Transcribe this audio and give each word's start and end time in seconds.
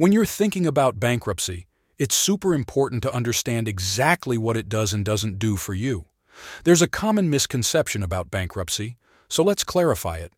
When 0.00 0.12
you're 0.12 0.24
thinking 0.24 0.66
about 0.66 0.98
bankruptcy, 0.98 1.66
it's 1.98 2.14
super 2.14 2.54
important 2.54 3.02
to 3.02 3.14
understand 3.14 3.68
exactly 3.68 4.38
what 4.38 4.56
it 4.56 4.66
does 4.66 4.94
and 4.94 5.04
doesn't 5.04 5.38
do 5.38 5.56
for 5.56 5.74
you. 5.74 6.06
There's 6.64 6.80
a 6.80 6.88
common 6.88 7.28
misconception 7.28 8.02
about 8.02 8.30
bankruptcy, 8.30 8.96
so 9.28 9.42
let's 9.42 9.62
clarify 9.62 10.16
it. 10.16 10.32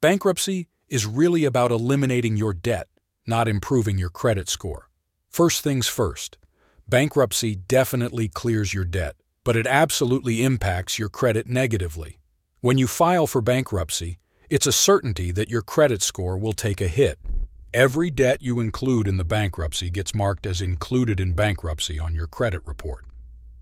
Bankruptcy 0.00 0.68
is 0.88 1.04
really 1.04 1.44
about 1.44 1.70
eliminating 1.70 2.38
your 2.38 2.54
debt, 2.54 2.88
not 3.26 3.48
improving 3.48 3.98
your 3.98 4.08
credit 4.08 4.48
score. 4.48 4.88
First 5.28 5.60
things 5.60 5.88
first, 5.88 6.38
bankruptcy 6.88 7.54
definitely 7.54 8.28
clears 8.28 8.72
your 8.72 8.86
debt, 8.86 9.16
but 9.44 9.56
it 9.56 9.66
absolutely 9.66 10.42
impacts 10.42 10.98
your 10.98 11.10
credit 11.10 11.46
negatively. 11.46 12.18
When 12.62 12.78
you 12.78 12.86
file 12.86 13.26
for 13.26 13.42
bankruptcy, 13.42 14.20
it's 14.48 14.66
a 14.66 14.72
certainty 14.72 15.32
that 15.32 15.50
your 15.50 15.60
credit 15.60 16.00
score 16.00 16.38
will 16.38 16.54
take 16.54 16.80
a 16.80 16.88
hit. 16.88 17.18
Every 17.74 18.10
debt 18.10 18.42
you 18.42 18.60
include 18.60 19.08
in 19.08 19.16
the 19.16 19.24
bankruptcy 19.24 19.88
gets 19.88 20.14
marked 20.14 20.44
as 20.44 20.60
included 20.60 21.18
in 21.18 21.32
bankruptcy 21.32 21.98
on 21.98 22.14
your 22.14 22.26
credit 22.26 22.60
report. 22.66 23.06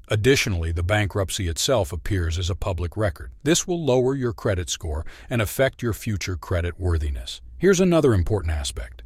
Additionally, 0.09 0.73
the 0.73 0.83
bankruptcy 0.83 1.47
itself 1.47 1.93
appears 1.93 2.37
as 2.37 2.51
a 2.51 2.57
public 2.57 2.97
record. 2.97 3.31
This 3.45 3.69
will 3.69 3.85
lower 3.85 4.17
your 4.17 4.33
credit 4.33 4.69
score 4.69 5.07
and 5.31 5.41
affect 5.41 5.81
your 5.81 5.93
future 5.93 6.35
credit 6.35 6.81
worthiness. 6.81 7.41
Here's 7.57 7.79
another 7.79 8.13
important 8.13 8.53
aspect. 8.53 9.05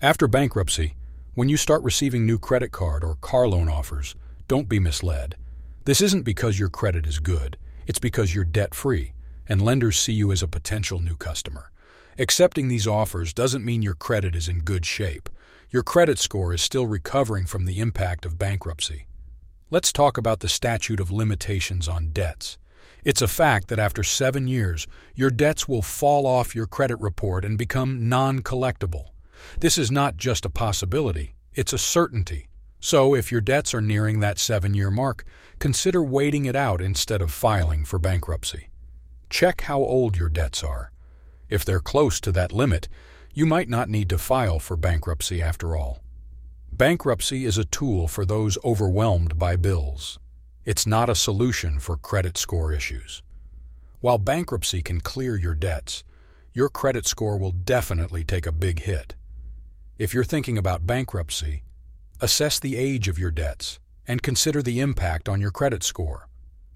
After 0.00 0.26
bankruptcy, 0.26 0.94
when 1.34 1.50
you 1.50 1.58
start 1.58 1.82
receiving 1.82 2.24
new 2.24 2.38
credit 2.38 2.72
card 2.72 3.04
or 3.04 3.16
car 3.16 3.46
loan 3.46 3.68
offers, 3.68 4.14
don't 4.48 4.70
be 4.70 4.78
misled. 4.78 5.36
This 5.84 6.00
isn't 6.00 6.22
because 6.22 6.58
your 6.58 6.70
credit 6.70 7.06
is 7.06 7.18
good, 7.18 7.58
it's 7.86 7.98
because 7.98 8.34
you're 8.34 8.44
debt 8.44 8.74
free, 8.74 9.12
and 9.46 9.60
lenders 9.60 9.98
see 9.98 10.14
you 10.14 10.32
as 10.32 10.42
a 10.42 10.48
potential 10.48 10.98
new 10.98 11.14
customer. 11.14 11.70
Accepting 12.18 12.68
these 12.68 12.86
offers 12.86 13.34
doesn't 13.34 13.64
mean 13.64 13.82
your 13.82 13.94
credit 13.94 14.34
is 14.34 14.48
in 14.48 14.60
good 14.60 14.86
shape. 14.86 15.28
Your 15.70 15.82
credit 15.82 16.18
score 16.18 16.54
is 16.54 16.62
still 16.62 16.86
recovering 16.86 17.44
from 17.44 17.66
the 17.66 17.78
impact 17.78 18.24
of 18.24 18.38
bankruptcy. 18.38 19.06
Let's 19.70 19.92
talk 19.92 20.16
about 20.16 20.40
the 20.40 20.48
statute 20.48 20.98
of 20.98 21.10
limitations 21.10 21.88
on 21.88 22.12
debts. 22.12 22.56
It's 23.04 23.20
a 23.20 23.28
fact 23.28 23.68
that 23.68 23.78
after 23.78 24.02
seven 24.02 24.48
years, 24.48 24.86
your 25.14 25.28
debts 25.28 25.68
will 25.68 25.82
fall 25.82 26.26
off 26.26 26.54
your 26.54 26.66
credit 26.66 26.96
report 27.00 27.44
and 27.44 27.58
become 27.58 28.08
non 28.08 28.40
collectible. 28.40 29.08
This 29.60 29.76
is 29.76 29.90
not 29.90 30.16
just 30.16 30.46
a 30.46 30.50
possibility, 30.50 31.34
it's 31.54 31.74
a 31.74 31.78
certainty. 31.78 32.48
So, 32.80 33.14
if 33.14 33.30
your 33.30 33.42
debts 33.42 33.74
are 33.74 33.82
nearing 33.82 34.20
that 34.20 34.38
seven 34.38 34.72
year 34.72 34.90
mark, 34.90 35.24
consider 35.58 36.02
waiting 36.02 36.46
it 36.46 36.56
out 36.56 36.80
instead 36.80 37.20
of 37.20 37.30
filing 37.30 37.84
for 37.84 37.98
bankruptcy. 37.98 38.68
Check 39.28 39.62
how 39.62 39.80
old 39.80 40.16
your 40.16 40.30
debts 40.30 40.64
are. 40.64 40.92
If 41.48 41.64
they're 41.64 41.80
close 41.80 42.20
to 42.20 42.32
that 42.32 42.52
limit, 42.52 42.88
you 43.32 43.46
might 43.46 43.68
not 43.68 43.88
need 43.88 44.08
to 44.10 44.18
file 44.18 44.58
for 44.58 44.76
bankruptcy 44.76 45.42
after 45.42 45.76
all. 45.76 46.00
Bankruptcy 46.72 47.44
is 47.44 47.58
a 47.58 47.64
tool 47.64 48.08
for 48.08 48.24
those 48.24 48.58
overwhelmed 48.64 49.38
by 49.38 49.56
bills. 49.56 50.18
It's 50.64 50.86
not 50.86 51.08
a 51.08 51.14
solution 51.14 51.78
for 51.78 51.96
credit 51.96 52.36
score 52.36 52.72
issues. 52.72 53.22
While 54.00 54.18
bankruptcy 54.18 54.82
can 54.82 55.00
clear 55.00 55.36
your 55.36 55.54
debts, 55.54 56.04
your 56.52 56.68
credit 56.68 57.06
score 57.06 57.38
will 57.38 57.52
definitely 57.52 58.24
take 58.24 58.46
a 58.46 58.52
big 58.52 58.80
hit. 58.80 59.14
If 59.98 60.12
you're 60.12 60.24
thinking 60.24 60.58
about 60.58 60.86
bankruptcy, 60.86 61.62
assess 62.20 62.58
the 62.58 62.76
age 62.76 63.08
of 63.08 63.18
your 63.18 63.30
debts 63.30 63.78
and 64.06 64.22
consider 64.22 64.62
the 64.62 64.80
impact 64.80 65.28
on 65.28 65.40
your 65.40 65.50
credit 65.50 65.82
score. 65.82 66.28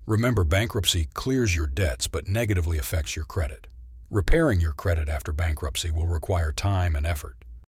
Remember, 0.07 0.45
bankruptcy 0.45 1.09
clears 1.15 1.57
your 1.57 1.67
debts 1.67 2.09
but 2.09 2.29
negatively 2.29 2.79
affects 2.79 3.17
your 3.17 3.25
credit. 3.25 3.67
Repairing 4.13 4.59
your 4.59 4.73
credit 4.73 5.09
after 5.09 5.33
bankruptcy 5.33 5.93
will 5.93 6.09
require 6.09 6.51
time 6.51 6.97
and 6.97 7.07
effort. 7.07 7.45